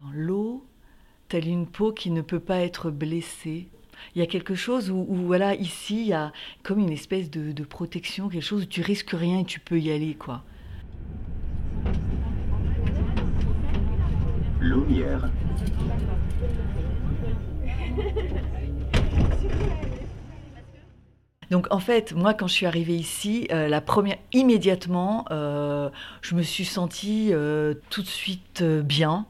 Dans 0.00 0.12
l'eau, 0.12 0.64
telle 1.28 1.48
une 1.48 1.66
peau 1.66 1.92
qui 1.92 2.10
ne 2.10 2.20
peut 2.20 2.38
pas 2.38 2.60
être 2.60 2.92
blessée. 2.92 3.66
Il 4.14 4.20
y 4.20 4.22
a 4.22 4.28
quelque 4.28 4.54
chose 4.54 4.90
où, 4.90 5.04
voilà, 5.04 5.56
ici, 5.56 6.02
il 6.02 6.06
y 6.06 6.12
a 6.12 6.32
comme 6.62 6.78
une 6.78 6.92
espèce 6.92 7.32
de, 7.32 7.50
de, 7.50 7.64
protection, 7.64 8.28
quelque 8.28 8.44
chose 8.44 8.62
où 8.62 8.66
tu 8.66 8.80
risques 8.80 9.10
rien 9.10 9.40
et 9.40 9.44
tu 9.44 9.58
peux 9.58 9.80
y 9.80 9.90
aller, 9.90 10.14
quoi. 10.14 10.44
Lumière. 14.60 15.28
Donc 21.50 21.66
en 21.70 21.80
fait, 21.80 22.12
moi 22.12 22.34
quand 22.34 22.46
je 22.46 22.52
suis 22.52 22.66
arrivée 22.66 22.94
ici, 22.94 23.48
euh, 23.50 23.68
la 23.68 23.80
première, 23.80 24.18
immédiatement, 24.32 25.24
euh, 25.30 25.88
je 26.20 26.34
me 26.34 26.42
suis 26.42 26.66
sentie 26.66 27.30
euh, 27.32 27.74
tout 27.90 28.02
de 28.02 28.06
suite 28.06 28.62
bien. 28.62 29.26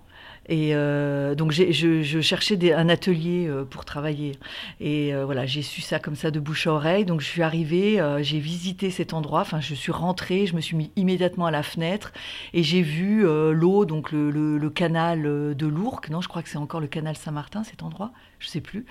Et 0.48 0.70
euh, 0.72 1.34
donc 1.34 1.52
je, 1.52 1.70
je, 1.70 2.20
cherchais 2.22 2.72
un 2.72 2.88
atelier 2.88 3.46
euh, 3.46 3.64
pour 3.64 3.84
travailler. 3.84 4.32
Et 4.80 5.14
euh, 5.14 5.26
voilà, 5.26 5.44
j'ai 5.44 5.60
su 5.60 5.82
ça 5.82 5.98
comme 5.98 6.16
ça 6.16 6.30
de 6.30 6.40
bouche 6.40 6.66
à 6.66 6.72
oreille. 6.72 7.04
Donc 7.04 7.20
je 7.20 7.26
suis 7.26 7.42
arrivée, 7.42 8.02
j'ai 8.20 8.38
visité 8.38 8.90
cet 8.90 9.12
endroit. 9.12 9.42
Enfin, 9.42 9.60
je 9.60 9.74
suis 9.74 9.92
rentrée, 9.92 10.46
je 10.46 10.56
me 10.56 10.60
suis 10.60 10.76
mis 10.76 10.90
immédiatement 10.96 11.46
à 11.46 11.50
la 11.50 11.62
fenêtre 11.62 12.12
et 12.54 12.62
j'ai 12.62 12.82
vu 12.82 13.24
l'eau, 13.52 13.84
donc 13.84 14.10
le, 14.10 14.30
le, 14.30 14.70
canal 14.70 15.22
de 15.22 15.66
l'Ourcq. 15.66 16.08
Non, 16.10 16.20
je 16.20 16.28
crois 16.28 16.42
que 16.42 16.48
c'est 16.48 16.58
encore 16.58 16.80
le 16.80 16.86
canal 16.86 17.16
Saint-Martin, 17.16 17.64
cet 17.64 17.82
endroit. 17.82 18.12
Je 18.38 18.48
sais 18.48 18.60
plus 18.60 18.86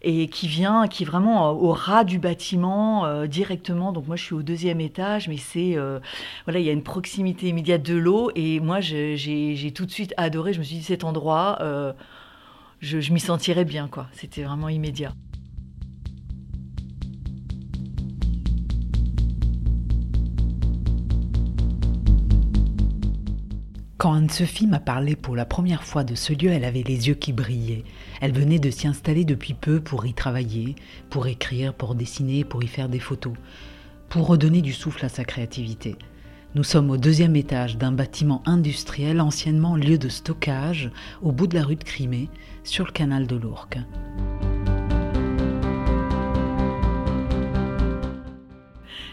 et 0.00 0.28
qui 0.28 0.46
vient, 0.46 0.86
qui 0.86 1.02
est 1.02 1.06
vraiment 1.06 1.50
au 1.50 1.72
ras 1.72 2.04
du 2.04 2.20
bâtiment 2.20 3.26
directement. 3.26 3.92
Donc 3.92 4.06
moi, 4.06 4.14
je 4.14 4.22
suis 4.22 4.34
au 4.34 4.42
deuxième 4.42 4.80
étage, 4.80 5.28
mais 5.28 5.36
c'est 5.36 5.76
voilà, 6.44 6.60
il 6.60 6.66
y 6.66 6.70
a 6.70 6.72
une 6.72 6.84
proximité 6.84 7.48
immédiate 7.48 7.82
de 7.82 7.96
l'eau 7.96 8.30
et 8.34 8.60
moi, 8.60 8.80
j'ai 8.80 9.72
tout 9.74 9.86
de 9.86 9.90
suite 9.90 10.14
adoré. 10.16 10.52
Je 10.52 10.60
me 10.60 10.64
suis 10.64 10.76
dit 10.76 10.82
cet 10.88 11.04
endroit, 11.04 11.58
euh, 11.60 11.92
je, 12.80 13.12
m'y 13.12 13.20
sentirais 13.20 13.66
bien, 13.66 13.88
quoi. 13.88 14.06
C'était 14.12 14.42
vraiment 14.42 14.70
immédiat. 14.70 15.12
Quand 23.98 24.14
Anne-Sophie 24.14 24.66
m'a 24.66 24.80
parlé 24.80 25.14
pour 25.14 25.36
la 25.36 25.44
première 25.44 25.82
fois 25.82 26.04
de 26.04 26.14
ce 26.14 26.32
lieu, 26.32 26.50
elle 26.50 26.64
avait 26.64 26.84
les 26.84 27.08
yeux 27.08 27.14
qui 27.14 27.34
brillaient. 27.34 27.84
Elle 28.22 28.32
venait 28.32 28.58
de 28.58 28.70
s'y 28.70 28.86
installer 28.86 29.26
depuis 29.26 29.52
peu 29.52 29.80
pour 29.80 30.06
y 30.06 30.14
travailler, 30.14 30.74
pour 31.10 31.26
écrire, 31.26 31.74
pour 31.74 31.96
dessiner, 31.96 32.44
pour 32.44 32.62
y 32.62 32.68
faire 32.68 32.88
des 32.88 33.00
photos, 33.00 33.34
pour 34.08 34.26
redonner 34.26 34.62
du 34.62 34.72
souffle 34.72 35.04
à 35.04 35.10
sa 35.10 35.24
créativité. 35.24 35.96
Nous 36.54 36.64
sommes 36.64 36.90
au 36.90 36.96
deuxième 36.96 37.36
étage 37.36 37.76
d'un 37.76 37.92
bâtiment 37.92 38.42
industriel 38.46 39.20
anciennement 39.20 39.76
lieu 39.76 39.98
de 39.98 40.08
stockage 40.08 40.90
au 41.20 41.30
bout 41.30 41.46
de 41.46 41.54
la 41.54 41.62
rue 41.62 41.76
de 41.76 41.84
Crimée, 41.84 42.30
sur 42.64 42.86
le 42.86 42.90
canal 42.90 43.26
de 43.26 43.36
l'Ourcq. 43.36 43.78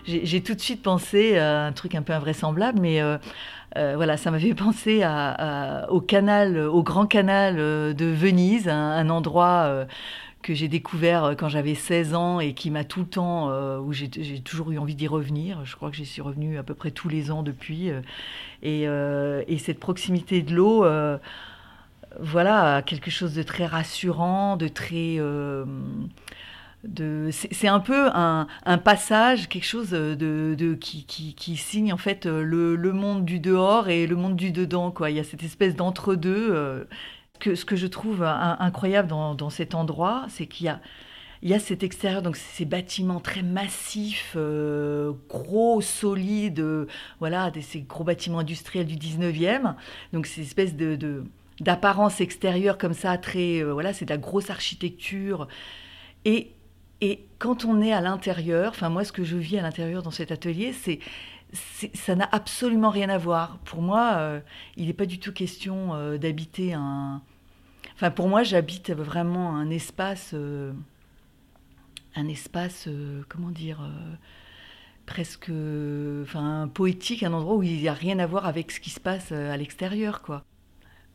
J'ai 0.05 0.41
tout 0.41 0.53
de 0.53 0.61
suite 0.61 0.81
pensé 0.81 1.37
à 1.37 1.65
un 1.65 1.71
truc 1.73 1.93
un 1.95 2.03
peu 2.03 2.13
invraisemblable, 2.13 2.79
mais 2.79 3.01
euh, 3.01 3.17
euh, 3.75 3.93
voilà, 3.95 4.17
ça 4.17 4.31
m'avait 4.31 4.53
pensé 4.53 5.03
au 5.89 6.01
canal, 6.01 6.57
au 6.59 6.83
grand 6.83 7.05
canal 7.05 7.55
euh, 7.57 7.93
de 7.93 8.05
Venise, 8.05 8.69
un, 8.69 9.09
endroit 9.09 9.85
que 10.45 10.53
j'ai 10.53 10.67
découvert 10.67 11.35
quand 11.37 11.49
j'avais 11.49 11.73
16 11.73 12.13
ans 12.13 12.39
et 12.39 12.53
qui 12.53 12.69
m'a 12.69 12.83
tout 12.83 12.99
le 12.99 13.07
temps, 13.07 13.49
où 13.79 13.91
j'ai 13.93 14.09
toujours 14.41 14.71
eu 14.71 14.77
envie 14.77 14.93
d'y 14.93 15.07
revenir. 15.07 15.65
Je 15.65 15.75
crois 15.75 15.89
que 15.89 15.97
j'y 15.97 16.05
suis 16.05 16.21
revenue 16.21 16.59
à 16.59 16.63
peu 16.63 16.75
près 16.75 16.91
tous 16.91 17.09
les 17.09 17.31
ans 17.31 17.41
depuis. 17.41 17.89
Et, 18.61 18.83
et, 18.83 19.57
cette 19.57 19.79
proximité 19.79 20.43
de 20.43 20.53
l'eau, 20.53 20.85
voilà, 22.19 22.83
quelque 22.83 23.09
chose 23.09 23.33
de 23.33 23.41
très 23.41 23.65
rassurant, 23.65 24.55
de 24.55 24.67
très 24.67 25.19
c'est 27.31 27.67
un 27.67 27.79
peu 27.79 28.09
un, 28.13 28.47
passage, 28.83 29.49
quelque 29.49 29.65
chose 29.65 29.89
de, 29.89 30.77
qui, 30.79 31.57
signe 31.57 31.91
en 31.93 31.97
fait 31.97 32.25
le, 32.25 32.93
monde 32.93 33.25
du 33.25 33.39
dehors 33.39 33.89
et 33.89 34.07
le 34.07 34.15
monde 34.15 34.35
du 34.35 34.51
dedans. 34.51 34.91
Quoi. 34.91 35.09
Il 35.09 35.17
y 35.17 35.19
a 35.19 35.23
cette 35.23 35.43
espèce 35.43 35.75
d'entre-deux. 35.75 36.87
Ce 37.43 37.65
que 37.65 37.75
je 37.75 37.87
trouve 37.87 38.23
incroyable 38.23 39.07
dans, 39.07 39.49
cet 39.49 39.75
endroit, 39.75 40.25
c'est 40.29 40.47
qu'il 40.47 40.65
y 40.65 40.69
a, 40.69 40.79
il 41.41 41.59
cet 41.59 41.83
extérieur, 41.83 42.21
donc 42.21 42.37
ces 42.37 42.65
bâtiments 42.65 43.19
très 43.19 43.43
massifs, 43.43 44.33
euh, 44.35 45.11
gros, 45.29 45.81
solides, 45.81 46.87
voilà, 47.19 47.51
ces 47.61 47.81
gros 47.81 48.03
bâtiments 48.03 48.39
industriels 48.39 48.87
du 48.87 48.95
19e. 48.95 49.75
Donc 50.13 50.25
ces 50.25 50.41
espèces 50.41 50.75
de, 50.75 51.23
d'apparence 51.59 52.21
extérieure 52.21 52.77
comme 52.77 52.93
ça, 52.93 53.17
très, 53.17 53.61
euh, 53.61 53.73
voilà, 53.73 53.93
c'est 53.93 54.05
de 54.05 54.09
la 54.09 54.17
grosse 54.17 54.49
architecture. 54.49 55.47
Et 56.25 56.51
et 57.01 57.27
quand 57.39 57.65
on 57.65 57.81
est 57.81 57.91
à 57.91 57.99
l'intérieur, 57.99 58.69
enfin 58.69 58.89
moi 58.89 59.03
ce 59.03 59.11
que 59.11 59.23
je 59.23 59.35
vis 59.35 59.57
à 59.57 59.61
l'intérieur 59.61 60.01
dans 60.01 60.11
cet 60.11 60.31
atelier, 60.31 60.71
c'est 60.71 60.99
ça 61.53 62.15
n'a 62.15 62.27
absolument 62.31 62.89
rien 62.89 63.09
à 63.09 63.17
voir. 63.17 63.57
Pour 63.59 63.81
moi, 63.81 64.15
euh, 64.15 64.39
il 64.77 64.87
n'est 64.87 64.93
pas 64.93 65.05
du 65.05 65.19
tout 65.19 65.33
question 65.33 65.93
euh, 65.93 66.17
d'habiter 66.17 66.73
un. 66.73 67.21
Enfin, 67.95 68.11
pour 68.11 68.27
moi, 68.27 68.43
j'habite 68.43 68.91
vraiment 68.91 69.55
un 69.55 69.69
espace, 69.69 70.31
euh, 70.33 70.73
un 72.15 72.27
espace, 72.27 72.89
comment 73.29 73.51
dire, 73.51 73.79
presque, 75.05 75.49
enfin, 76.23 76.69
poétique, 76.73 77.23
un 77.23 77.31
endroit 77.31 77.55
où 77.55 77.63
il 77.63 77.79
n'y 77.79 77.87
a 77.87 77.93
rien 77.93 78.19
à 78.19 78.25
voir 78.25 78.47
avec 78.47 78.71
ce 78.71 78.81
qui 78.81 78.89
se 78.89 78.99
passe 78.99 79.31
à 79.31 79.55
l'extérieur, 79.55 80.21
quoi. 80.21 80.43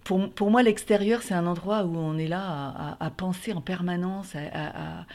Pour, 0.05 0.31
pour 0.31 0.51
moi, 0.51 0.63
l'extérieur, 0.63 1.21
c'est 1.23 1.35
un 1.35 1.47
endroit 1.47 1.85
où 1.85 1.95
on 1.99 2.17
est 2.17 2.29
là 2.29 2.97
à, 2.99 3.11
penser 3.11 3.53
en 3.53 3.61
permanence, 3.61 4.35
à, 4.35 5.01
à 5.01 5.07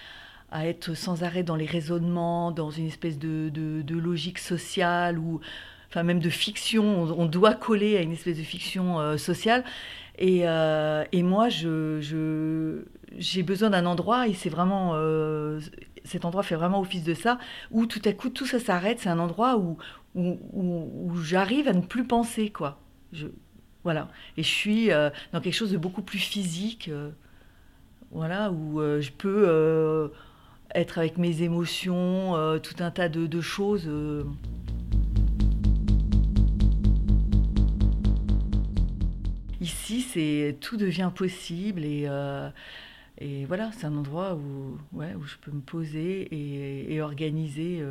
être 0.64 0.94
sans 0.94 1.24
arrêt 1.24 1.44
dans 1.44 1.56
les 1.56 1.66
raisonnements, 1.66 2.52
dans 2.52 2.70
une 2.70 2.88
espèce 2.88 3.20
de, 3.20 3.84
logique 3.90 4.40
sociale 4.40 5.20
ou 5.20 5.42
enfin 5.90 6.04
même 6.04 6.20
de 6.20 6.30
fiction. 6.30 7.04
On, 7.18 7.26
doit 7.26 7.54
coller 7.54 7.98
à 7.98 8.02
une 8.02 8.14
espèce 8.14 8.38
de 8.38 8.44
fiction 8.44 9.00
euh, 9.00 9.18
sociale. 9.18 9.64
Et, 10.18 10.48
euh, 10.48 11.04
moi, 11.14 11.50
je, 11.50 12.84
j'ai 13.18 13.44
besoin 13.44 13.70
d'un 13.70 13.86
endroit 13.86 14.28
et 14.28 14.34
c'est 14.34 14.50
vraiment 14.50 14.92
euh, 14.94 15.60
cet 16.06 16.24
endroit 16.24 16.44
fait 16.44 16.56
vraiment 16.56 16.80
office 16.80 17.04
de 17.04 17.14
ça 17.14 17.38
où 17.72 17.86
tout 17.86 18.02
à 18.06 18.14
coup 18.14 18.30
tout 18.30 18.46
ça 18.46 18.60
s'arrête. 18.60 19.00
C'est 19.00 19.10
un 19.10 19.20
endroit 19.20 19.58
où 19.58 19.78
où, 20.16 21.18
j'arrive 21.22 21.68
à 21.68 21.74
ne 21.74 21.82
plus 21.82 22.06
penser 22.06 22.50
quoi. 22.50 22.80
Voilà. 23.84 24.08
Et 24.38 24.44
je 24.44 24.48
suis 24.48 24.88
dans 24.88 25.42
quelque 25.42 25.54
chose 25.54 25.72
de 25.72 25.78
beaucoup 25.78 26.02
plus 26.02 26.20
physique. 26.20 26.90
voilà, 28.12 28.52
où 28.52 28.80
je 28.80 29.12
peux 29.12 30.12
être 30.76 30.98
avec 30.98 31.18
mes 31.18 31.42
émotions, 31.42 32.36
euh, 32.36 32.60
tout 32.60 32.84
un 32.84 32.92
tas 32.92 33.10
de, 33.10 33.42
choses. 33.42 33.86
Euh. 33.88 34.24
Ici, 39.62 40.02
c'est 40.02 40.58
tout 40.60 40.78
devient 40.78 41.12
possible 41.16 41.84
et, 41.84 42.06
euh, 42.08 42.50
et 43.18 43.46
voilà, 43.46 43.72
c'est 43.72 43.86
un 43.86 43.96
endroit 43.96 44.36
où, 44.36 44.78
ouais, 44.92 45.16
où 45.16 45.24
je 45.24 45.38
peux 45.38 45.52
me 45.52 45.62
poser 45.62 46.22
et, 46.22 46.94
et 46.94 47.02
organiser, 47.02 47.84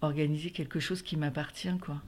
organiser 0.00 0.50
quelque 0.50 0.80
chose 0.80 1.02
qui 1.02 1.16
m'appartient, 1.16 1.76
quoi. 1.80 2.02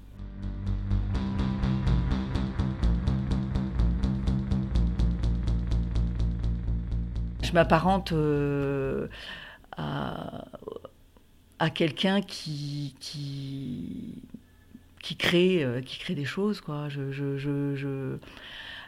Je 7.50 7.54
m'apparente 7.54 8.12
euh, 8.12 9.08
à, 9.76 10.44
quelqu'un 11.74 12.22
qui, 12.22 12.94
qui, 13.00 14.22
qui, 15.02 15.16
crée, 15.16 15.64
euh, 15.64 15.80
qui 15.80 15.98
crée 15.98 16.14
des 16.14 16.24
choses. 16.24 16.60
Quoi. 16.60 16.88
Je, 16.88 18.16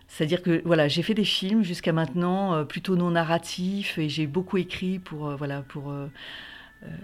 C'est-à-dire 0.06 0.43
que 0.43 0.62
voilà, 0.64 0.87
j'ai 0.87 1.03
fait 1.03 1.14
des 1.14 1.25
films 1.25 1.64
jusqu'à 1.64 1.93
maintenant 1.93 2.55
euh, 2.55 2.64
plutôt 2.64 2.94
non 2.94 3.11
narratifs 3.11 3.99
et 3.99 4.09
j'ai 4.09 4.29
beaucoup 4.29 4.59
écrit 4.59 5.00
pour 5.00 5.37
voilà 5.37 5.62
pour 5.62 5.93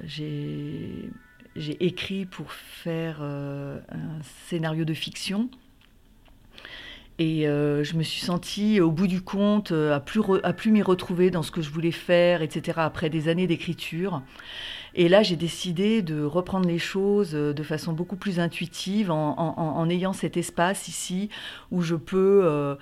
j'ai 0.05 1.11
écrit 1.59 2.25
pour 2.25 2.53
faire 2.53 3.21
un 3.23 4.23
scénario 4.49 4.85
de 4.85 4.95
fiction 4.95 5.51
et 7.19 7.49
euh, 7.49 7.83
je 7.83 7.97
me 7.97 8.05
suis 8.05 8.21
sentie, 8.21 8.81
au 8.81 8.93
bout 8.93 9.09
du 9.09 9.23
compte, 9.23 9.73
euh, 9.73 9.95
à 9.95 9.99
plus, 9.99 10.21
à 10.45 10.53
plus 10.53 10.71
m'y 10.71 10.83
retrouver 10.83 11.31
dans 11.31 11.43
ce 11.43 11.51
que 11.51 11.63
je 11.63 11.71
voulais 11.71 11.91
faire, 11.91 12.43
etc., 12.43 12.79
après 12.81 13.11
des 13.11 13.29
années 13.29 13.49
d'écriture. 13.49 14.23
Et 14.95 15.09
là, 15.09 15.23
j'ai 15.25 15.35
décidé 15.35 16.01
de 16.01 16.23
reprendre 16.23 16.69
les 16.69 16.79
choses 16.79 17.35
euh, 17.35 17.53
de 17.53 17.63
façon 17.65 17.93
beaucoup 17.93 18.15
plus 18.15 18.39
intuitive 18.39 19.11
en, 19.11 19.89
ayant 19.91 20.13
cet 20.13 20.37
espace 20.37 20.87
ici 20.87 21.29
où 21.73 21.83
je 21.83 21.97
peux 21.97 22.77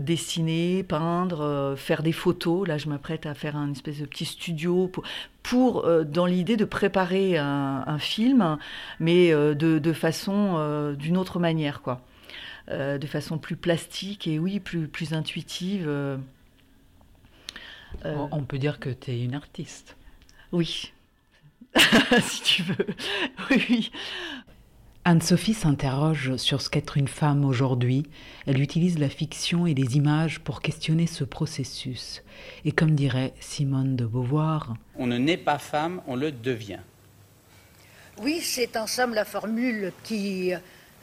dessiner, 0.00 0.84
peindre, 0.84 1.74
faire 1.76 2.02
des 2.02 2.12
photos. 2.12 2.68
Là, 2.68 2.78
je 2.78 2.88
m'apprête 2.88 3.26
à 3.26 3.34
faire 3.34 3.56
un 3.56 3.72
espèce 3.72 4.00
de 4.00 4.06
petit 4.06 4.24
studio 4.24 4.90
pour, 5.42 5.88
dans 6.04 6.26
l'idée 6.26 6.56
de 6.56 6.64
préparer 6.64 7.38
un, 7.38 7.98
film, 7.98 8.58
mais 9.00 9.30
de, 9.32 9.92
façon 9.92 10.94
d'une 10.98 11.16
autre 11.16 11.38
manière, 11.38 11.82
quoi. 11.82 12.02
De 12.68 13.06
façon 13.06 13.38
plus 13.38 13.56
plastique 13.56 14.26
et 14.26 14.38
oui, 14.38 14.60
plus, 14.60 14.88
plus 14.88 15.12
intuitive. 15.12 15.88
On 18.04 18.44
peut 18.44 18.58
dire 18.58 18.80
que 18.80 18.90
tu 18.90 19.10
es 19.12 19.24
une 19.24 19.34
artiste. 19.34 19.96
Oui, 20.52 20.92
si 22.20 22.42
tu 22.42 22.62
veux. 22.62 22.86
oui. 23.50 23.90
Anne-Sophie 25.04 25.54
s'interroge 25.54 26.36
sur 26.36 26.60
ce 26.60 26.68
qu'être 26.68 26.96
une 26.96 27.06
femme 27.06 27.44
aujourd'hui. 27.44 28.04
Elle 28.46 28.60
utilise 28.60 28.98
la 28.98 29.08
fiction 29.08 29.64
et 29.64 29.74
les 29.74 29.96
images 29.96 30.40
pour 30.40 30.60
questionner 30.60 31.06
ce 31.06 31.22
processus. 31.22 32.24
Et 32.64 32.72
comme 32.72 32.96
dirait 32.96 33.32
Simone 33.38 33.94
de 33.94 34.04
Beauvoir, 34.04 34.74
On 34.96 35.06
ne 35.06 35.16
naît 35.16 35.36
pas 35.36 35.58
femme, 35.58 36.02
on 36.08 36.16
le 36.16 36.32
devient. 36.32 36.80
Oui, 38.20 38.40
c'est 38.42 38.76
en 38.76 38.88
somme 38.88 39.14
la 39.14 39.24
formule 39.24 39.92
qui 40.02 40.52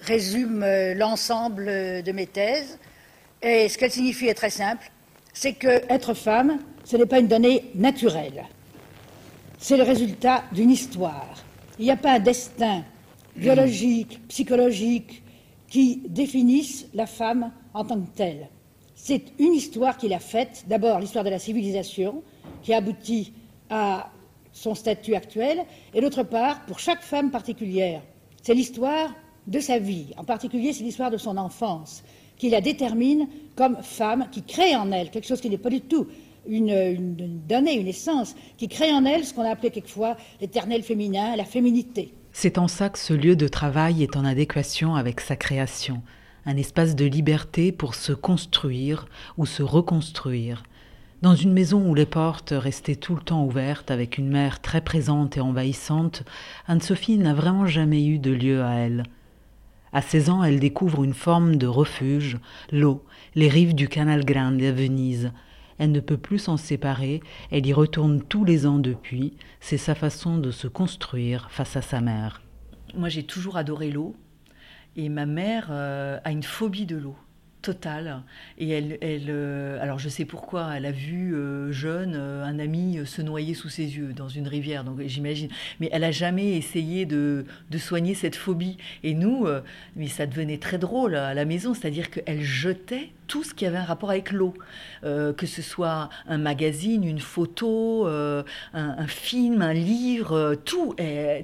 résume 0.05 0.65
l'ensemble 0.95 1.65
de 1.65 2.11
mes 2.11 2.27
thèses. 2.27 2.77
Et 3.41 3.67
ce 3.69 3.77
qu'elle 3.77 3.91
signifie 3.91 4.27
est 4.27 4.33
très 4.33 4.49
simple 4.49 4.91
c'est 5.33 5.53
que 5.53 5.81
être 5.91 6.13
femme, 6.13 6.59
ce 6.85 6.95
n'est 6.95 7.07
pas 7.07 7.19
une 7.19 7.27
donnée 7.27 7.71
naturelle. 7.75 8.45
C'est 9.57 9.77
le 9.77 9.83
résultat 9.83 10.43
d'une 10.51 10.69
histoire. 10.69 11.43
Il 11.79 11.85
n'y 11.85 11.91
a 11.91 11.97
pas 11.97 12.13
un 12.13 12.19
destin 12.19 12.83
biologiques, 13.35 14.21
psychologiques, 14.27 15.23
qui 15.67 16.03
définissent 16.07 16.85
la 16.93 17.07
femme 17.07 17.51
en 17.73 17.83
tant 17.83 17.99
que 17.99 18.15
telle. 18.15 18.47
C'est 18.95 19.23
une 19.39 19.53
histoire 19.53 19.97
qu'il 19.97 20.13
a 20.13 20.19
faite, 20.19 20.65
d'abord 20.67 20.99
l'histoire 20.99 21.23
de 21.23 21.31
la 21.31 21.39
civilisation, 21.39 22.21
qui 22.61 22.73
aboutit 22.73 23.33
à 23.71 24.11
son 24.51 24.75
statut 24.75 25.15
actuel, 25.15 25.65
et 25.95 26.01
d'autre 26.01 26.21
part, 26.21 26.63
pour 26.67 26.79
chaque 26.79 27.01
femme 27.01 27.31
particulière, 27.31 28.03
c'est 28.43 28.53
l'histoire 28.53 29.11
de 29.47 29.59
sa 29.59 29.79
vie, 29.79 30.07
en 30.17 30.23
particulier 30.23 30.73
c'est 30.73 30.83
l'histoire 30.83 31.11
de 31.11 31.17
son 31.17 31.37
enfance, 31.37 32.03
qui 32.37 32.49
la 32.49 32.61
détermine 32.61 33.27
comme 33.55 33.77
femme, 33.81 34.27
qui 34.31 34.43
crée 34.43 34.75
en 34.75 34.91
elle 34.91 35.09
quelque 35.09 35.27
chose 35.27 35.41
qui 35.41 35.49
n'est 35.49 35.57
pas 35.57 35.69
du 35.69 35.81
tout 35.81 36.07
une, 36.47 37.41
donnée, 37.47 37.79
une 37.79 37.87
essence, 37.87 38.35
qui 38.57 38.67
crée 38.67 38.91
en 38.91 39.05
elle 39.05 39.25
ce 39.25 39.33
qu'on 39.33 39.43
a 39.43 39.51
appelé 39.51 39.71
quelquefois 39.71 40.17
l'éternel 40.41 40.83
féminin, 40.83 41.35
la 41.35 41.45
féminité. 41.45 42.13
C'est 42.31 42.57
en 42.57 42.67
ça 42.67 42.89
que 42.89 42.99
ce 42.99 43.13
lieu 43.13 43.35
de 43.35 43.47
travail 43.47 44.03
est 44.03 44.17
en 44.17 44.25
adéquation 44.25 44.95
avec 44.95 45.21
sa 45.21 45.35
création, 45.35 46.01
un 46.45 46.57
espace 46.57 46.95
de 46.95 47.05
liberté 47.05 47.71
pour 47.71 47.95
se 47.95 48.11
construire 48.11 49.05
ou 49.37 49.45
se 49.45 49.63
reconstruire. 49.63 50.63
Dans 51.21 51.35
une 51.35 51.53
maison 51.53 51.87
où 51.87 51.95
les 51.95 52.05
portes 52.05 52.53
restaient 52.55 52.97
tout 52.97 53.15
le 53.15 53.21
temps 53.21 53.45
ouvertes, 53.45 53.91
avec 53.91 54.17
une 54.17 54.27
mère 54.27 54.61
très 54.61 54.81
présente 54.81 55.37
et 55.37 55.41
envahissante, 55.41 56.23
Anne-Sophie 56.67 57.17
n'a 57.17 57.33
vraiment 57.33 57.65
jamais 57.65 58.05
eu 58.05 58.19
de 58.19 58.31
lieu 58.31 58.61
à 58.61 58.73
elle. 58.73 59.03
À 59.93 60.01
16 60.01 60.29
ans, 60.31 60.43
elle 60.43 60.59
découvre 60.59 61.03
une 61.03 61.13
forme 61.13 61.57
de 61.57 61.67
refuge, 61.67 62.39
l'eau, 62.71 63.05
les 63.35 63.47
rives 63.47 63.75
du 63.75 63.87
Canal 63.87 64.25
Grande 64.25 64.61
à 64.63 64.71
Venise, 64.71 65.31
elle 65.77 65.91
ne 65.91 65.99
peut 65.99 66.17
plus 66.17 66.39
s'en 66.39 66.57
séparer, 66.57 67.21
elle 67.51 67.65
y 67.65 67.73
retourne 67.73 68.21
tous 68.21 68.43
les 68.43 68.65
ans 68.65 68.79
depuis, 68.79 69.33
c'est 69.59 69.77
sa 69.77 69.93
façon 69.93 70.37
de 70.37 70.49
se 70.49 70.67
construire 70.67 71.51
face 71.51 71.75
à 71.75 71.81
sa 71.81 72.01
mère. 72.01 72.41
Moi 72.95 73.09
j'ai 73.09 73.23
toujours 73.23 73.57
adoré 73.57 73.91
l'eau 73.91 74.15
et 74.95 75.09
ma 75.09 75.25
mère 75.25 75.67
euh, 75.69 76.19
a 76.23 76.31
une 76.31 76.43
phobie 76.43 76.85
de 76.85 76.97
l'eau 76.97 77.15
totale. 77.63 78.21
Et 78.59 78.69
elle, 78.69 78.99
euh, 79.01 79.81
alors 79.81 79.97
je 79.97 80.09
sais 80.09 80.25
pourquoi, 80.25 80.73
elle 80.75 80.85
a 80.85 80.91
vu 80.91 81.33
euh, 81.33 81.71
jeune 81.71 82.13
euh, 82.15 82.43
un 82.43 82.59
ami 82.59 82.99
se 83.05 83.21
noyer 83.21 83.53
sous 83.53 83.69
ses 83.69 83.97
yeux 83.97 84.13
dans 84.13 84.27
une 84.27 84.47
rivière, 84.47 84.83
donc 84.83 85.01
j'imagine. 85.05 85.49
Mais 85.79 85.89
elle 85.91 86.03
a 86.03 86.11
jamais 86.11 86.57
essayé 86.57 87.05
de, 87.05 87.45
de, 87.71 87.77
soigner 87.77 88.13
cette 88.13 88.35
phobie. 88.35 88.77
Et 89.03 89.13
nous, 89.13 89.47
mais 89.95 90.07
ça 90.07 90.25
devenait 90.27 90.57
très 90.57 90.77
drôle 90.77 91.15
à 91.15 91.33
la 91.33 91.45
maison, 91.45 91.73
c'est-à-dire 91.73 92.11
qu'elle 92.11 92.41
jetait 92.41 93.09
tout 93.27 93.43
ce 93.43 93.53
qui 93.53 93.65
avait 93.65 93.77
un 93.77 93.85
rapport 93.85 94.09
avec 94.09 94.31
l'eau, 94.31 94.53
que 95.01 95.45
ce 95.45 95.61
soit 95.61 96.09
un 96.27 96.37
magazine, 96.37 97.03
une 97.05 97.19
photo, 97.19 98.05
un, 98.05 98.43
un, 98.73 99.07
film, 99.07 99.61
un 99.61 99.73
livre, 99.73 100.55
tout, 100.65 100.95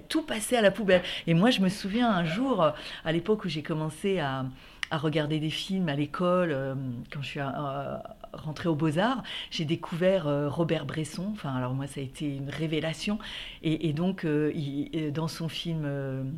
tout 0.09 0.21
passait 0.23 0.57
à 0.57 0.61
la 0.61 0.71
poubelle. 0.71 1.01
Et 1.27 1.33
moi, 1.33 1.49
je 1.49 1.61
me 1.61 1.69
souviens 1.69 2.09
un 2.11 2.25
jour, 2.25 2.73
à 3.05 3.11
l'époque 3.11 3.45
où 3.45 3.49
j'ai 3.49 3.63
commencé 3.63 4.19
à 4.19 4.45
à 4.91 4.97
regarder 4.97 5.39
des 5.39 5.49
films 5.49 5.89
à 5.89 5.95
l'école, 5.95 6.51
euh, 6.51 6.75
quand 7.11 7.21
je 7.21 7.27
suis 7.27 7.39
euh, 7.39 7.97
rentrée 8.33 8.69
aux 8.69 8.75
Beaux-Arts, 8.75 9.23
j'ai 9.51 9.65
découvert 9.65 10.27
euh, 10.27 10.49
Robert 10.49 10.85
Bresson. 10.85 11.27
Enfin, 11.31 11.53
alors 11.53 11.73
moi, 11.73 11.87
ça 11.87 11.99
a 11.99 12.03
été 12.03 12.35
une 12.35 12.49
révélation. 12.49 13.19
Et, 13.61 13.93
donc, 13.93 14.25
dans 14.25 15.27
son 15.27 15.49
film 15.49 16.33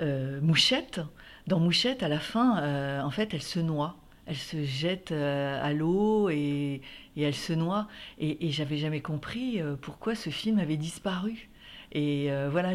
Mouchette, 0.00 1.00
dans 1.46 1.60
Mouchette, 1.60 2.02
à 2.02 2.08
la 2.08 2.18
fin, 2.18 3.02
en 3.02 3.10
fait, 3.10 3.34
elle 3.34 3.42
se 3.42 3.60
noie. 3.60 3.96
Elle 4.26 4.36
se 4.36 4.64
jette 4.64 5.12
à 5.12 5.72
l'eau 5.72 6.30
et, 6.30 6.80
elle 7.16 7.34
se 7.34 7.52
noie. 7.52 7.88
Et, 8.18 8.46
et 8.46 8.50
j'avais 8.50 8.78
jamais 8.78 9.00
compris 9.00 9.60
pourquoi 9.82 10.14
ce 10.14 10.30
film 10.30 10.58
avait 10.58 10.76
disparu. 10.76 11.48
Et 11.92 12.30
voilà, 12.50 12.74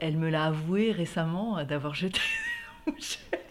elle 0.00 0.16
me 0.16 0.28
l'a 0.28 0.46
avoué 0.46 0.92
récemment 0.92 1.64
d'avoir 1.64 1.94
jeté 1.94 2.20
Mouchette. 2.86 3.46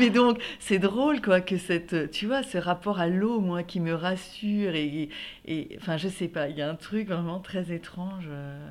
Mais 0.00 0.08
donc, 0.08 0.42
c'est 0.60 0.78
drôle, 0.78 1.20
quoi, 1.20 1.42
que 1.42 1.58
cette, 1.58 2.10
tu 2.10 2.26
vois, 2.26 2.42
ce 2.42 2.56
rapport 2.56 3.00
à 3.00 3.06
l'eau, 3.06 3.38
moi, 3.38 3.62
qui 3.62 3.80
me 3.80 3.92
rassure 3.92 4.74
et, 4.74 5.10
et, 5.44 5.76
enfin, 5.78 5.98
je 5.98 6.08
sais 6.08 6.28
pas, 6.28 6.48
il 6.48 6.56
y 6.56 6.62
a 6.62 6.70
un 6.70 6.74
truc 6.74 7.08
vraiment 7.08 7.38
très 7.38 7.70
étrange 7.70 8.24
euh, 8.28 8.70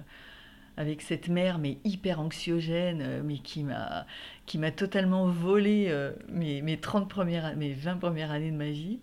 avec 0.76 1.04
cette 1.04 1.28
mère, 1.28 1.60
mais 1.60 1.78
hyper 1.84 2.20
anxiogène, 2.20 3.04
euh, 3.04 3.22
mais 3.24 3.38
qui 3.38 3.64
m'a, 3.64 4.08
qui 4.48 4.58
m'a 4.58 4.72
totalement 4.72 5.28
volé 5.28 5.86
euh, 5.90 6.14
mes, 6.30 6.64
mes 6.64 6.78
30 6.80 7.08
premières, 7.08 7.56
mes 7.56 7.74
20 7.74 7.98
premières 7.98 8.32
années 8.32 8.52
de 8.52 8.58
ma 8.58 8.72
vie. 8.72 9.00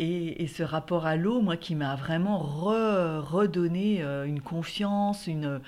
Et, 0.00 0.42
et, 0.42 0.46
ce 0.48 0.64
rapport 0.64 1.06
à 1.06 1.14
l'eau, 1.14 1.40
moi, 1.40 1.56
qui 1.56 1.76
m'a 1.76 1.94
vraiment 1.94 2.38
redonné 2.38 4.02
une 4.26 4.40
confiance, 4.40 5.28
une, 5.28 5.60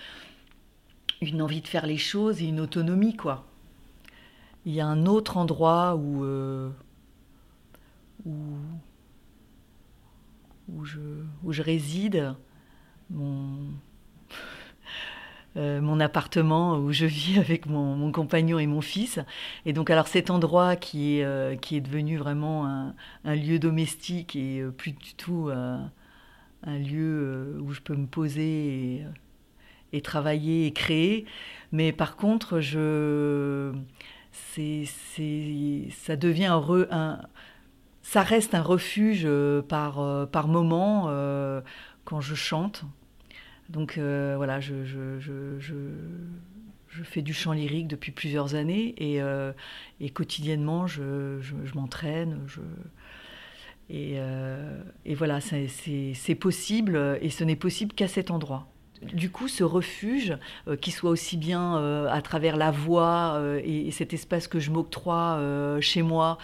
une 1.20 1.40
envie 1.40 1.60
de 1.62 1.68
faire 1.68 1.86
les 1.86 1.96
choses 1.98 2.42
et 2.42 2.46
une 2.46 2.58
autonomie, 2.60 3.16
quoi. 3.16 3.47
Il 4.68 4.74
y 4.74 4.82
a 4.82 4.86
un 4.86 5.06
autre 5.06 5.38
endroit 5.38 5.96
où, 5.96 6.24
euh, 6.24 6.68
où, 8.26 8.34
je, 10.84 11.00
où, 11.42 11.54
je, 11.54 11.62
réside, 11.62 12.34
mon, 13.08 13.60
euh, 15.56 15.80
mon 15.80 16.00
appartement 16.00 16.76
où 16.76 16.92
je 16.92 17.06
vis 17.06 17.38
avec 17.40 17.64
mon, 17.64 17.96
mon, 17.96 18.12
compagnon 18.12 18.58
et 18.58 18.66
mon 18.66 18.82
fils. 18.82 19.20
Et 19.64 19.72
donc, 19.72 19.88
alors 19.88 20.06
cet 20.06 20.28
endroit 20.28 20.76
qui 20.76 21.16
est, 21.16 21.24
euh, 21.24 21.56
qui 21.56 21.76
est 21.76 21.80
devenu 21.80 22.18
vraiment 22.18 22.66
un, 22.66 22.94
un, 23.24 23.34
lieu 23.36 23.58
domestique 23.58 24.36
et 24.36 24.62
plus 24.76 24.92
du 24.92 25.14
tout 25.14 25.48
un 25.50 26.78
lieu 26.78 27.58
où 27.62 27.72
je 27.72 27.80
peux 27.80 27.96
me 27.96 28.06
poser 28.06 29.02
et 29.94 30.02
travailler 30.02 30.66
et 30.66 30.72
créer. 30.74 31.24
Mais 31.72 31.90
par 31.90 32.16
contre, 32.16 32.60
je, 32.60 33.72
c'est, 34.54 34.84
ça 35.90 36.16
devient 36.16 36.50
un, 36.90 37.20
ça 38.08 38.22
reste 38.22 38.54
un 38.54 38.62
refuge 38.62 39.24
euh, 39.26 39.60
par, 39.60 40.00
euh, 40.00 40.24
par 40.24 40.48
moment 40.48 41.06
euh, 41.08 41.60
quand 42.04 42.22
je 42.22 42.34
chante. 42.34 42.84
Donc 43.68 43.98
voilà, 43.98 44.60
je, 44.60 44.86
je, 44.86 45.18
je, 45.20 45.58
je, 45.58 47.02
fais 47.02 47.20
du 47.20 47.34
chant 47.34 47.52
lyrique 47.52 47.86
depuis 47.86 48.12
plusieurs 48.12 48.54
années 48.54 48.94
et, 48.96 49.20
et 50.00 50.08
quotidiennement 50.08 50.86
je, 50.86 51.42
m'entraîne. 51.74 52.46
Et, 53.90 54.16
et 55.04 55.14
voilà, 55.14 55.40
c'est 55.42 56.34
possible 56.34 57.18
et 57.20 57.28
ce 57.28 57.44
n'est 57.44 57.56
possible 57.56 57.92
qu'à 57.92 58.08
cet 58.08 58.30
endroit 58.30 58.66
du 59.02 59.30
coup, 59.30 59.48
ce 59.48 59.64
refuge, 59.64 60.36
euh, 60.66 60.76
qui 60.76 60.90
soit 60.90 61.10
aussi 61.10 61.36
bien 61.36 61.76
euh, 61.76 62.08
à 62.10 62.22
travers 62.22 62.56
la 62.56 62.70
voix 62.70 63.34
euh, 63.36 63.60
et, 63.64 63.90
cet 63.90 64.12
espace 64.12 64.48
que 64.48 64.60
je 64.60 64.70
m'octroie 64.70 65.40
chez 65.80 66.02
moi, 66.02 66.38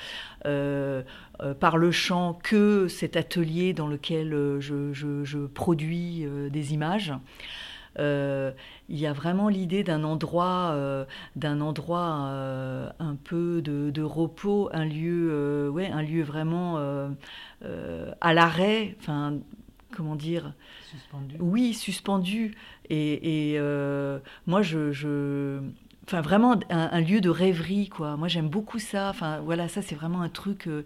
par 1.60 1.76
le 1.76 1.90
chant, 1.90 2.38
que 2.42 2.88
cet 2.88 3.16
atelier 3.16 3.72
dans 3.72 3.86
lequel 3.86 4.30
je, 4.60 5.46
produis 5.46 6.26
des 6.50 6.74
images. 6.74 7.12
il 7.98 8.54
y 8.88 9.06
a 9.06 9.12
vraiment 9.12 9.48
l'idée 9.48 9.84
d'un 9.84 10.04
endroit, 10.04 10.76
d'un 11.36 11.60
endroit 11.60 12.04
un 12.98 13.16
peu 13.22 13.62
de, 13.62 14.02
repos, 14.02 14.68
un 14.72 14.84
lieu, 14.84 15.70
ouais, 15.70 15.88
un 15.88 16.02
lieu 16.02 16.22
vraiment 16.22 16.78
à 18.20 18.34
l'arrêt, 18.34 18.96
comment 19.94 20.16
dire 20.16 20.52
Suspendu. 20.90 21.36
Oui, 21.40 21.74
suspendu. 21.74 22.54
Et, 22.90 23.54
euh, 23.56 24.18
moi, 24.46 24.62
je, 24.62 25.60
enfin 26.06 26.20
vraiment 26.20 26.58
un, 26.70 27.00
lieu 27.00 27.20
de 27.20 27.30
rêverie, 27.30 27.88
quoi. 27.88 28.16
Moi, 28.16 28.28
j'aime 28.28 28.48
beaucoup 28.48 28.78
ça. 28.78 29.10
Enfin, 29.10 29.40
voilà, 29.40 29.68
ça, 29.68 29.82
c'est 29.82 29.94
vraiment 29.94 30.22
un 30.22 30.28
truc. 30.28 30.66
Euh, 30.66 30.84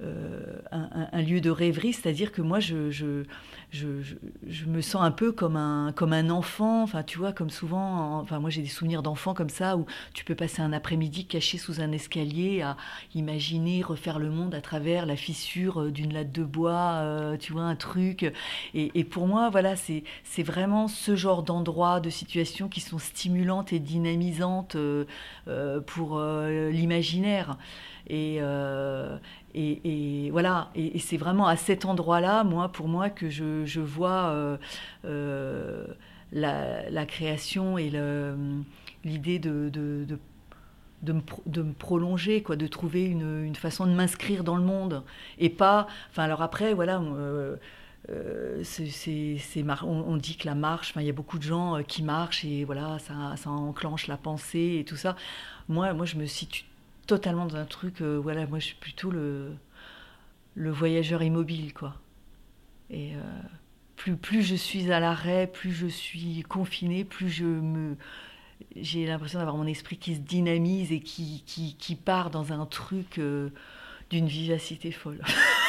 un, 0.00 1.22
lieu 1.22 1.40
de 1.40 1.50
rêverie, 1.50 1.92
c'est-à-dire 1.94 2.30
que 2.30 2.42
moi, 2.42 2.60
je, 2.60 2.90
je, 2.90 3.22
je, 3.70 4.64
me 4.66 4.80
sens 4.80 5.02
un 5.02 5.10
peu 5.10 5.32
comme 5.32 5.56
un, 5.56 5.92
comme 5.92 6.12
un 6.12 6.28
enfant, 6.28 6.82
enfin, 6.82 7.02
tu 7.02 7.18
vois, 7.18 7.32
comme 7.32 7.48
souvent, 7.48 8.18
enfin, 8.20 8.38
moi 8.38 8.50
j'ai 8.50 8.60
des 8.60 8.68
souvenirs 8.68 9.02
d'enfants 9.02 9.32
comme 9.32 9.48
ça, 9.48 9.76
où 9.76 9.86
tu 10.12 10.24
peux 10.24 10.34
passer 10.34 10.60
un 10.60 10.72
après-midi 10.72 11.26
caché 11.26 11.56
sous 11.56 11.80
un 11.80 11.92
escalier 11.92 12.60
à 12.60 12.76
imaginer 13.14 13.82
refaire 13.82 14.18
le 14.18 14.30
monde 14.30 14.54
à 14.54 14.60
travers 14.60 15.06
la 15.06 15.16
fissure 15.16 15.90
d'une 15.90 16.12
latte 16.12 16.32
de 16.32 16.44
bois, 16.44 17.36
tu 17.40 17.52
vois, 17.52 17.62
un 17.62 17.76
truc. 17.76 18.30
Et, 18.74 19.04
pour 19.04 19.26
moi, 19.26 19.48
voilà, 19.48 19.76
c'est 19.76 20.42
vraiment 20.42 20.88
ce 20.88 21.16
genre 21.16 21.42
d'endroit, 21.42 22.00
de 22.00 22.10
situations 22.10 22.68
qui 22.68 22.80
sont 22.80 22.98
stimulantes 22.98 23.72
et 23.72 23.78
dynamisantes 23.78 24.76
pour 25.86 26.20
l'imaginaire. 26.20 27.56
Et, 28.08 28.40
et, 29.56 30.30
voilà, 30.30 30.70
et, 30.74 30.98
c'est 30.98 31.16
vraiment 31.16 31.46
à 31.46 31.56
cet 31.56 31.84
endroit-là, 31.84 32.44
moi, 32.44 32.68
pour 32.68 32.88
moi, 32.88 33.08
que 33.08 33.30
je, 33.30 33.80
vois 33.80 34.26
euh, 34.26 34.56
euh, 35.06 35.86
la, 36.32 37.06
création 37.06 37.78
et 37.78 37.90
l'idée 39.04 39.38
de, 39.38 39.70
de, 39.70 41.12
me, 41.12 41.72
prolonger, 41.72 42.42
quoi, 42.42 42.56
de 42.56 42.66
trouver 42.66 43.06
une, 43.06 43.54
façon 43.54 43.86
de 43.86 43.92
m'inscrire 43.92 44.44
dans 44.44 44.56
le 44.56 44.62
monde. 44.62 45.02
Et 45.38 45.48
pas. 45.48 45.86
Enfin, 46.10 46.24
alors 46.24 46.42
après, 46.42 46.74
voilà. 46.74 47.00
Euh, 48.08 48.60
c'est, 48.62 49.64
on, 49.82 50.16
dit 50.16 50.36
que 50.36 50.46
la 50.46 50.54
marche, 50.54 50.92
il 50.96 51.02
y 51.02 51.10
a 51.10 51.12
beaucoup 51.12 51.38
de 51.38 51.42
gens 51.42 51.82
qui 51.82 52.02
marchent 52.02 52.44
et 52.44 52.64
voilà, 52.64 52.98
ça, 53.00 53.34
ça 53.36 53.50
enclenche 53.50 54.06
la 54.06 54.16
pensée 54.16 54.76
et 54.80 54.84
tout 54.84 54.96
ça. 54.96 55.16
Moi, 55.68 55.92
moi, 55.94 56.06
je 56.06 56.16
me 56.16 56.26
situe 56.26 56.66
totalement 57.06 57.46
dans 57.46 57.56
un 57.56 57.64
truc, 57.64 58.00
euh, 58.00 58.16
voilà, 58.16 58.46
moi 58.46 58.58
je 58.58 58.66
suis 58.66 58.76
plutôt 58.76 59.10
le, 59.10 59.56
voyageur 60.56 61.22
immobile, 61.22 61.72
quoi. 61.72 61.94
Et 62.90 63.14
euh, 63.14 63.20
plus, 63.96 64.16
plus 64.16 64.42
je 64.42 64.54
suis 64.54 64.92
à 64.92 65.00
l'arrêt, 65.00 65.46
plus 65.46 65.72
je 65.72 65.86
suis 65.86 66.42
confiné, 66.42 67.04
plus 67.04 67.28
je 67.28 67.44
me. 67.44 67.96
J'ai 68.74 69.06
l'impression 69.06 69.38
d'avoir 69.38 69.56
mon 69.56 69.66
esprit 69.66 69.98
qui 69.98 70.14
se 70.14 70.20
dynamise 70.20 70.90
et 70.92 71.00
qui 71.00 71.98
part 72.04 72.30
dans 72.30 72.52
un 72.52 72.64
truc 72.64 73.18
euh, 73.18 73.50
d'une 74.10 74.26
vivacité 74.26 74.92
folle. 74.92 75.20